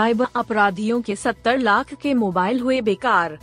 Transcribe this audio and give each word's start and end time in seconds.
Cyber 0.00 0.26
अपराधियों 0.36 1.02
के 1.02 1.16
70 1.16 1.58
लाख 1.58 1.94
के 1.94 2.14
मोबाइल 2.14 2.60
हुए 2.60 2.80
बेकार। 2.80 3.38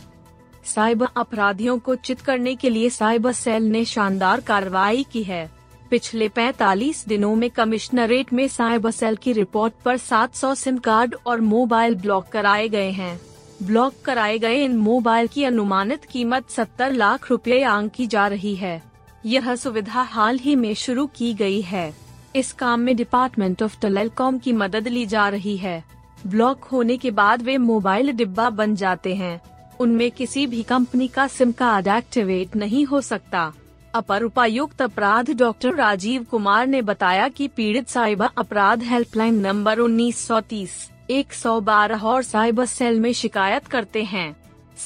साइबर 0.64 1.06
अपराधियों 1.16 1.78
को 1.78 1.94
चित 1.94 2.20
करने 2.20 2.54
के 2.56 2.70
लिए 2.70 2.90
साइबर 2.90 3.32
सेल 3.32 3.62
ने 3.62 3.84
शानदार 3.84 4.40
कार्रवाई 4.40 5.06
की 5.12 5.22
है। 5.22 5.50
पिछले 5.90 6.28
45 6.28 7.08
दिनों 7.08 7.36
में 7.36 7.50
कमिश्नरेट 7.50 8.32
में 8.32 8.48
साइबर 8.48 8.90
सेल 8.90 9.16
की 9.16 9.32
रिपोर्ट 9.32 9.74
पर 9.84 9.96
700 9.96 10.54
सिम 10.54 10.78
कार्ड 10.78 11.14
और 11.26 11.40
मोबाइल 11.40 11.94
ब्लॉक 11.94 12.26
कराए 12.28 12.68
गए 12.68 12.90
हैं। 12.90 13.20
ब्लॉक 13.62 13.94
कराए 14.04 14.38
गए 14.38 14.64
इन 14.64 14.76
मोबाइल 14.76 15.26
की 15.26 15.44
अनुमानित 15.44 16.04
कीमत 16.04 16.50
70 16.50 16.92
लाख 16.92 17.30
रुपए 17.30 17.62
आंकी 17.62 18.06
जा 18.06 18.26
रही 18.26 18.54
है। 18.56 18.82
यह 19.26 19.54
सुविधा 19.56 20.02
हाल 20.02 20.38
ही 20.38 20.56
में 20.56 20.74
शुरू 20.74 21.06
की 21.06 21.34
गई 21.34 21.60
है। 21.60 21.94
इस 22.36 22.52
काम 22.52 22.80
में 22.80 22.96
डिपार्टमेंट 22.96 23.62
ऑफ़ 23.62 23.80
टेलीकॉम 23.80 24.38
की 24.38 24.52
मदद 24.52 24.88
ली 24.88 25.06
जा 25.06 25.28
रही 25.28 25.56
है। 25.56 25.97
ब्लॉक 26.26 26.64
होने 26.64 26.96
के 26.96 27.10
बाद 27.10 27.42
वे 27.42 27.56
मोबाइल 27.58 28.12
डिब्बा 28.12 28.50
बन 28.50 28.74
जाते 28.74 29.14
हैं। 29.14 29.40
उनमें 29.80 30.10
किसी 30.10 30.46
भी 30.46 30.62
कंपनी 30.62 31.08
का 31.08 31.26
सिम 31.26 31.52
कार्ड 31.52 31.86
एक्टिवेट 31.86 32.56
नहीं 32.56 32.84
हो 32.84 33.00
सकता। 33.00 33.52
अपर 33.94 34.22
उपायुक्त 34.22 34.82
अपराध 34.82 35.30
डॉक्टर 35.30 35.74
राजीव 35.74 36.24
कुमार 36.24 36.66
ने 36.66 36.82
बताया 36.82 37.28
कि 37.28 37.48
पीड़ित 37.48 37.88
साइबर 37.88 38.28
अपराध 38.38 38.82
हेल्पलाइन 38.82 39.34
नंबर 39.34 39.78
1930 39.78 40.90
112 41.10 42.04
और 42.04 42.22
साइबर 42.22 42.66
सेल 42.66 43.00
में 43.00 43.12
शिकायत 43.12 43.66
करते 43.66 44.02
हैं। 44.02 44.36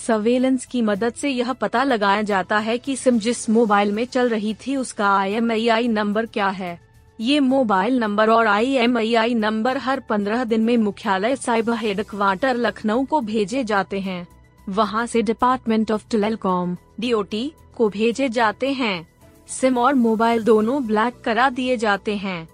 सर्वेलेंस 0.06 0.66
की 0.66 0.82
मदद 0.82 1.12
से 1.12 1.28
यह 1.28 1.52
पता 1.52 1.84
लगाया 1.84 2.22
जाता 2.22 2.58
है 2.58 2.78
कि 2.78 2.96
सिम 2.96 3.18
जिस 3.18 3.50
मोबाइल 3.50 3.92
में 3.92 4.04
चल 4.04 4.28
रही 4.28 4.54
थी 4.54 4.76
उसका 4.76 5.16
आई 5.16 5.88
नंबर 5.88 6.26
क्या 6.26 6.48
है। 6.48 6.91
ये 7.18 7.40
मोबाइल 7.40 7.98
नंबर 7.98 8.30
और 8.30 8.46
आई 8.46 9.34
नंबर 9.34 9.76
हर 9.78 10.00
पंद्रह 10.00 10.44
दिन 10.44 10.60
में 10.60 10.76
मुख्यालय 10.76 11.36
साइबर 11.36 11.76
हेडक्वार्टर 11.76 12.56
लखनऊ 12.56 13.04
को 13.04 13.20
भेजे 13.20 13.64
जाते 13.64 14.00
हैं। 14.00 14.26
वहाँ 14.66 15.06
से 15.06 15.22
डिपार्टमेंट 15.22 15.90
ऑफ़ 15.92 16.08
टेलीकॉम 16.10 16.76
डीओटी 17.00 17.52
को 17.76 17.88
भेजे 17.88 18.28
जाते 18.28 18.72
हैं। 18.72 19.06
सिम 19.48 19.78
और 19.78 19.94
मोबाइल 19.94 20.44
दोनों 20.44 20.86
ब्लैक 20.86 21.20
करा 21.24 21.48
दिए 21.50 21.76
जाते 21.76 22.16
हैं। 22.16 22.48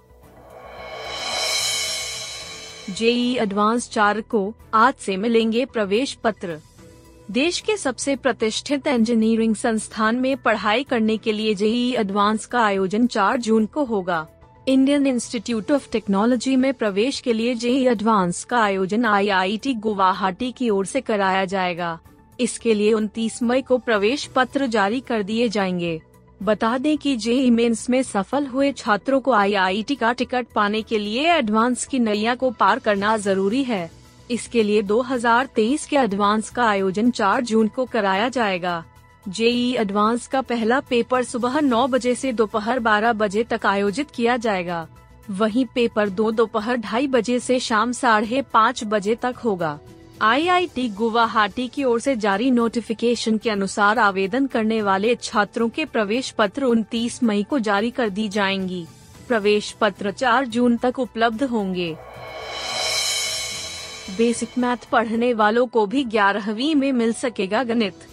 जेई 2.89 3.35
एडवांस 3.37 3.89
चार 3.89 4.21
को 4.21 4.53
आज 4.73 4.93
से 4.95 5.17
मिलेंगे 5.17 5.65
प्रवेश 5.65 6.13
पत्र। 6.13 6.59
देश 7.31 7.59
के 7.59 7.77
सबसे 7.77 8.15
प्रतिष्ठित 8.15 8.87
इंजीनियरिंग 8.87 9.55
संस्थान 9.55 10.15
में 10.15 10.35
पढ़ाई 10.37 10.83
करने 10.83 11.17
के 11.17 11.31
लिए 11.31 11.53
जेई 11.55 11.93
एडवांस 11.93 12.45
का 12.45 12.61
आयोजन 12.61 13.07
4 13.07 13.37
जून 13.37 13.65
को 13.65 13.83
होगा। 13.83 14.27
इंडियन 14.69 15.07
इंस्टीट्यूट 15.07 15.71
ऑफ़ 15.71 15.89
टेक्नोलॉजी 15.91 16.55
में 16.55 16.73
प्रवेश 16.73 17.19
के 17.19 17.33
लिए 17.33 17.55
जेई 17.55 17.87
एडवांस 17.87 18.43
का 18.43 18.57
आयोजन 18.57 19.05
आईआईटी 19.05 19.73
गुवाहाटी 19.73 20.51
की 20.51 20.69
ओर 20.69 20.85
से 20.85 21.01
कराया 21.01 21.45
जाएगा। 21.45 21.99
इसके 22.39 22.73
लिए 22.73 22.93
29 22.93 23.43
मई 23.43 23.61
को 23.61 23.77
प्रवेश 23.77 24.25
पत्र 24.25 24.65
जारी 24.65 24.99
कर 24.99 25.23
दिए 25.23 25.49
जाएँगे। 25.49 26.01
बता 26.43 26.77
दें 26.77 26.97
कि 26.97 27.15
जेई 27.15 27.49
मेंस 27.49 27.89
में 27.89 28.03
सफल 28.03 28.45
हुए 28.45 28.71
छात्रों 28.71 29.19
को 29.19 29.31
आईआईटी 29.31 29.95
का 29.95 30.13
टिकट 30.13 30.47
पाने 30.55 30.81
के 30.81 30.99
लिए 30.99 31.33
एडवांस 31.33 31.85
की 31.85 31.99
नैया 31.99 32.35
को 32.35 32.51
पार 32.51 32.79
करना 32.79 33.17
ज़रूरी 33.17 33.63
है। 33.63 33.91
इसके 34.31 34.63
लिए 34.63 34.81
2023 34.81 35.85
के 35.85 35.95
एडवांस 35.95 36.49
का 36.49 36.63
आयोजन 36.63 37.11
4 37.11 37.41
जून 37.41 37.67
को 37.67 37.85
कराया 37.85 38.29
जाएगा। 38.29 38.83
जेई 39.25 39.73
एडवांस 39.73 40.27
का 40.27 40.41
पहला 40.41 40.79
पेपर 40.79 41.23
सुबह 41.23 41.59
9 41.61 41.87
बजे 41.87 42.13
से 42.15 42.31
दोपहर 42.33 42.79
12 42.79 43.13
बजे 43.13 43.43
तक 43.43 43.65
आयोजित 43.65 44.11
किया 44.11 44.37
जाएगा। 44.37 44.87
वहीं 45.29 45.65
पेपर 45.65 46.09
दो 46.09 46.31
दोपहर 46.31 46.77
ढाई 46.77 47.07
बजे 47.07 47.39
से 47.39 47.59
शाम 47.59 47.91
साढ़े 47.91 48.41
पाँच 48.53 48.83
बजे 48.83 49.15
तक 49.15 49.35
होगा। 49.35 49.79
आईआईटी 50.21 50.87
गुवाहाटी 50.89 51.67
की 51.67 51.83
ओर 51.83 51.99
से 51.99 52.15
जारी 52.15 52.51
नोटिफिकेशन 52.51 53.37
के 53.37 53.49
अनुसार 53.49 53.99
आवेदन 53.99 54.47
करने 54.47 54.81
वाले 54.81 55.15
छात्रों 55.15 55.69
के 55.69 55.85
प्रवेश 55.85 56.29
पत्र 56.31 56.65
29 56.65 57.23
मई 57.23 57.43
को 57.43 57.59
जारी 57.59 57.91
कर 57.91 58.09
दी 58.09 58.27
जाएँगी। 58.29 58.85
प्रवेश 59.27 59.71
पत्र 59.71 60.11
4 60.11 60.45
जून 60.45 60.77
तक 60.77 60.99
उपलब्ध 60.99 61.43
होंगे। 61.43 61.95
बेसिक 64.17 64.57
मैथ 64.57 64.89
पढ़ने 64.91 65.33
वालों 65.33 65.65
को 65.67 65.85
भी 65.85 66.03
ग्यारहवीं 66.03 66.75
में 66.75 66.91
मिल 66.91 67.13
सकेगा 67.13 67.63
गणित। 67.63 68.07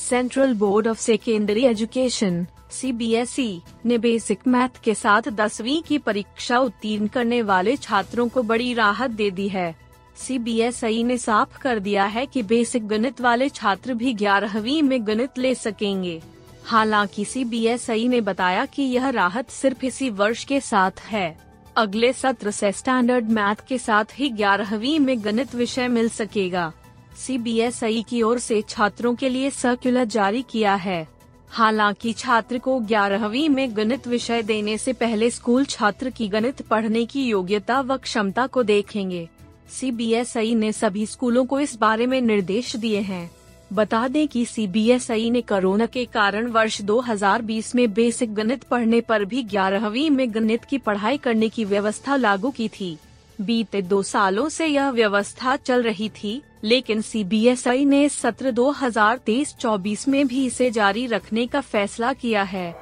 Central 0.00 0.54
board 0.54 0.86
of 0.88 0.98
secondary 0.98 1.64
education 1.64 2.46
CBSE 2.70 3.62
ने 3.86 3.98
बेसिक 3.98 4.46
मैथ 4.46 4.80
के 4.84 4.94
साथ 4.94 5.28
दसवीं 5.30 5.82
की 5.82 5.98
परीक्षा 5.98 6.58
उत्तीर्ण 6.58 7.06
करने 7.06 7.42
वाले 7.42 7.76
छात्रों 7.76 8.28
को 8.28 8.42
बड़ी 8.42 8.72
राहत 8.74 9.10
दे 9.10 9.30
दी 9.30 9.48
है। 9.48 9.74
सी 10.16 11.02
ने 11.04 11.18
साफ़ 11.18 11.58
कर 11.58 11.78
दिया 11.78 12.04
है 12.04 12.26
कि 12.26 12.42
बेसिक 12.42 12.88
गणित 12.88 13.20
वाले 13.20 13.48
छात्र 13.48 13.94
भी 13.94 14.14
ग्यारहवीं 14.14 14.82
में 14.82 15.06
गणित 15.06 15.38
ले 15.38 15.54
सकेंगे। 15.54 16.22
हालाँकि 16.64 17.24
सी 17.24 18.08
ने 18.08 18.20
बताया 18.20 18.64
कि 18.64 18.82
यह 18.82 19.08
राहत 19.08 19.50
सिर्फ़ 19.50 19.86
इसी 19.86 20.10
वर्ष 20.10 20.44
के 20.44 20.60
साथ 20.60 21.00
है। 21.00 21.36
अगले 21.76 22.12
सत्र 22.12 22.50
से 22.50 22.72
स्टैंडर्ड 22.72 23.30
मैथ 23.30 23.66
के 23.68 23.78
साथ 23.78 24.04
ही 24.14 24.28
ग्यारहवीं 24.30 24.98
में 24.98 25.24
गणित 25.24 25.54
विषय 25.54 25.88
मिल 25.88 26.08
सकेगा। 26.08 26.72
सी 27.16 28.02
की 28.02 28.22
ओर 28.22 28.38
से 28.38 28.62
छात्रों 28.68 29.14
के 29.14 29.28
लिए 29.28 29.50
सर्कुलर 29.50 30.04
जारी 30.04 30.44
किया 30.50 30.74
है। 30.74 31.08
हालाँकि 31.50 32.12
छात्र 32.12 32.58
को 32.58 32.78
ग्यारहवीं 32.80 33.48
में 33.48 33.76
गणित 33.76 34.06
विषय 34.08 34.42
देने 34.42 34.78
से 34.78 34.92
पहले 34.92 35.30
स्कूल 35.30 35.64
छात्र 35.64 36.10
की 36.10 36.28
गणित 36.28 36.62
पढ़ने 36.62 37.04
की 37.04 37.24
योग्यता 37.24 37.80
व 37.80 37.96
क्षमता 37.96 38.46
को 38.46 38.62
देखेंगे। 38.62 39.28
सी 39.68 40.54
ने 40.54 40.72
सभी 40.72 41.06
स्कूलों 41.06 41.44
को 41.44 41.60
इस 41.60 41.76
बारे 41.76 42.06
में 42.06 42.20
निर्देश 42.20 42.76
दिए 42.76 43.00
हैं। 43.00 43.30
बता 43.72 44.08
दें 44.08 44.28
कि 44.28 44.44
सी 44.44 45.30
ने 45.30 45.40
कोरोना 45.40 45.86
के 45.86 46.04
कारण 46.04 46.46
वर्ष 46.46 46.80
2020 46.82 47.74
में 47.74 47.92
बेसिक 47.92 48.34
गणित 48.34 48.62
पढ़ने 48.62 49.00
पर 49.00 49.24
भी 49.24 49.42
ग्यारहवीं 49.42 50.10
में 50.10 50.34
गणित 50.34 50.64
की 50.64 50.78
पढ़ाई 50.78 51.16
करने 51.16 51.48
की 51.48 51.64
व्यवस्था 51.64 52.16
लागू 52.16 52.50
की 52.50 52.68
थी। 52.68 52.96
बीते 53.40 53.82
दो 53.82 54.02
सालों 54.02 54.48
से 54.48 54.66
यह 54.66 54.90
व्यवस्था 54.90 55.56
चल 55.56 55.82
रही 55.82 56.08
थी। 56.08 56.42
लेकिन 56.64 57.00
सी 57.00 57.84
ने 57.84 58.08
सत्र 58.08 58.50
2023-24 58.50 60.08
में 60.08 60.26
भी 60.26 60.46
इसे 60.46 60.70
जारी 60.70 61.06
रखने 61.06 61.46
का 61.46 61.60
फैसला 61.60 62.12
किया 62.12 62.42
है। 62.42 62.74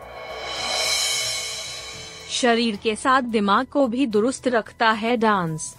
शरीर 2.30 2.76
के 2.76 2.96
साथ 2.96 3.22
दिमाग 3.22 3.66
को 3.66 3.86
भी 3.86 4.06
दुरुस्त 4.06 4.48
रखता 4.48 4.90
है 4.90 5.16
डांस। 5.16 5.76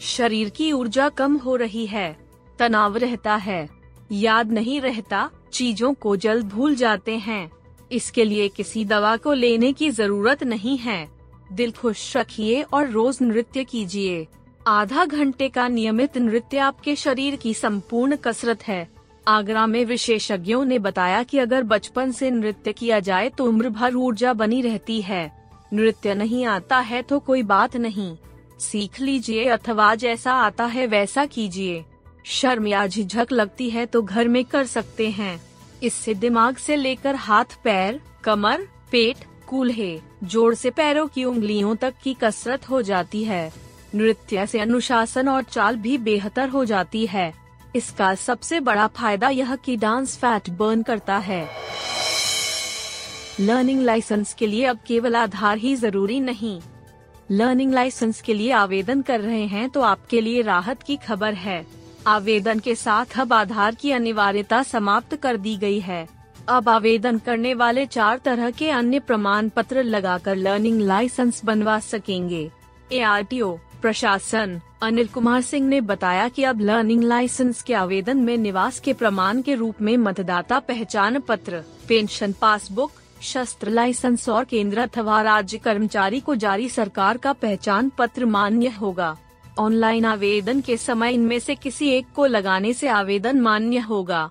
शरीर 0.00 0.48
की 0.48 0.72
ऊर्जा 0.72 1.08
कम 1.08 1.36
हो 1.36 1.56
रही 1.56 1.86
है, 1.86 2.16
तनाव 2.58 2.96
रहता 2.96 3.34
है, 3.36 3.68
याद 4.12 4.52
नहीं 4.52 4.80
रहता, 4.80 5.30
चीज़ों 5.52 5.94
को 5.94 6.16
जल्द 6.16 6.46
भूल 6.46 6.74
जाते 6.74 7.16
हैं। 7.16 7.50
इसके 7.92 8.24
लिए 8.24 8.48
किसी 8.48 8.84
दवा 8.84 9.16
को 9.16 9.32
लेने 9.32 9.72
की 9.72 9.90
ज़रूरत 9.90 10.44
नहीं 10.44 10.78
है। 10.78 11.08
दिल 11.52 11.70
खुश 11.70 12.16
रखिए 12.16 12.62
और 12.62 12.90
रोज 12.90 13.18
नृत्य 13.22 13.64
कीजिए। 13.64 14.26
आधा 14.66 15.04
घंटे 15.04 15.48
का 15.48 15.66
नियमित 15.68 16.16
नृत्य 16.18 16.58
आपके 16.58 16.94
शरीर 16.96 17.34
की 17.36 17.52
संपूर्ण 17.54 18.16
कसरत 18.16 18.62
है। 18.62 18.88
आगरा 19.28 19.66
में 19.66 19.84
विशेषज्ञों 19.84 20.64
ने 20.64 20.78
बताया 20.78 21.22
कि 21.22 21.38
अगर 21.38 21.62
बचपन 21.62 22.10
से 22.10 22.30
नृत्य 22.30 22.72
किया 22.72 22.98
जाए 23.00 23.28
तो 23.28 23.44
उम्र 23.44 23.68
भर 23.68 23.94
ऊर्जा 23.94 24.32
बनी 24.32 24.60
रहती 24.62 25.00
है। 25.02 25.30
नृत्य 25.72 26.14
नहीं 26.14 26.44
आता 26.44 26.78
है 26.78 27.02
तो 27.02 27.18
कोई 27.18 27.42
बात 27.42 27.76
नहीं। 27.76 28.16
सीख 28.60 29.00
लीजिए 29.00 29.44
अथवा 29.44 29.94
जैसा 29.94 30.32
आता 30.34 30.64
है 30.64 30.86
वैसा 30.86 31.24
कीजिए। 31.26 31.84
शर्म 32.26 32.66
या 32.66 32.86
झिझक 32.86 33.32
लगती 33.32 33.68
है 33.70 33.84
तो 33.86 34.02
घर 34.02 34.28
में 34.28 34.44
कर 34.44 34.66
सकते 34.66 35.08
हैं। 35.10 35.40
इससे 35.82 36.14
दिमाग 36.14 36.56
से 36.56 36.76
लेकर 36.76 37.14
हाथ, 37.14 37.58
पैर, 37.64 38.00
कमर, 38.24 38.66
पेट, 38.92 39.16
कूल्हे, 39.48 39.98
जोड़ 40.24 40.54
से 40.54 40.70
पैरों 40.70 41.06
की 41.06 41.24
उंगलियों 41.24 41.76
तक 41.76 41.94
की 42.02 42.14
कसरत 42.14 42.68
हो 42.70 42.82
जाती 42.82 43.22
है। 43.24 43.65
नृत्य 43.96 44.46
से 44.46 44.60
अनुशासन 44.60 45.28
और 45.28 45.42
चाल 45.42 45.76
भी 45.76 45.96
बेहतर 46.00 46.48
हो 46.48 46.64
जाती 46.64 47.06
है। 47.06 47.32
इसका 47.76 48.14
सबसे 48.16 48.60
बड़ा 48.60 48.86
फ़ायदा 48.88 49.28
यह 49.30 49.54
कि 49.56 49.76
डांस 49.76 50.16
फैट 50.16 50.50
बर्न 50.58 50.82
करता 50.82 51.16
है। 51.18 51.46
लर्निंग 53.40 53.82
लाइसेंस 53.82 54.34
के 54.34 54.46
लिए 54.46 54.64
अब 54.64 54.78
केवल 54.86 55.16
आधार 55.16 55.58
ही 55.58 55.74
ज़रूरी 55.76 56.20
नहीं। 56.20 56.60
लर्निंग 57.30 57.72
लाइसेंस 57.74 58.20
के 58.20 58.34
लिए 58.34 58.50
आवेदन 58.54 59.02
कर 59.02 59.20
रहे 59.20 59.44
हैं 59.46 59.68
तो 59.70 59.80
आपके 59.82 60.20
लिए 60.20 60.42
राहत 60.42 60.82
की 60.82 60.96
खबर 60.96 61.34
है। 61.34 61.64
आवेदन 62.06 62.58
के 62.58 62.74
साथ 62.74 63.18
अब 63.20 63.32
आधार 63.32 63.74
की 63.74 63.92
अनिवार्यता 63.92 64.62
समाप्त 64.62 65.16
कर 65.16 65.36
दी 65.36 65.56
गई 65.56 65.80
है। 65.80 66.06
अब 66.48 66.68
आवेदन 66.68 67.18
करने 67.18 67.54
वाले 67.54 67.86
चार 67.86 68.18
तरह 68.18 68.50
के 68.50 68.70
अन्य 68.70 68.98
प्रमाण 69.00 69.48
पत्र 69.48 69.82
लगाकर 69.82 70.36
लर्निंग 70.36 70.80
लाइसेंस 70.82 71.44
बनवा 71.44 71.78
सकेंगे। 71.82 72.50
एआरटीओ 72.92 73.56
प्रशासन 73.82 74.60
अनिल 74.82 75.06
कुमार 75.06 75.40
सिंह 75.40 75.68
ने 75.68 75.80
बताया 75.80 76.28
कि 76.28 76.42
अब 76.44 76.60
लर्निंग 76.60 77.02
लाइसेंस 77.04 77.62
के 77.62 77.74
आवेदन 77.74 78.16
में 78.16 78.36
निवास 78.36 78.80
के 78.80 78.92
प्रमाण 78.92 79.42
के 79.42 79.54
रूप 79.54 79.82
में 79.82 79.96
मतदाता 79.96 80.58
पहचान 80.58 81.18
पत्र 81.20 81.62
पेंशन 81.88 82.32
पासबुक 82.32 82.92
शस्त्र 83.22 83.70
लाइसेंस 83.70 84.28
और 84.28 84.44
केंद्र 84.44 84.78
अथवा 84.78 85.20
राज्य 85.22 85.58
कर्मचारी 85.58 86.20
को 86.20 86.34
जारी 86.34 86.68
सरकार 86.68 87.16
का 87.16 87.32
पहचान 87.32 87.90
पत्र 87.98 88.26
मान्य 88.26 88.68
होगा। 88.68 89.16
ऑनलाइन 89.58 90.04
आवेदन 90.04 90.60
के 90.60 90.76
समय 90.76 91.12
इनमें 91.12 91.38
से 91.38 91.54
किसी 91.54 91.88
एक 91.88 92.06
को 92.14 92.26
लगाने 92.26 92.72
से 92.72 92.88
आवेदन 92.88 93.40
मान्य 93.40 93.78
होगा। 93.78 94.30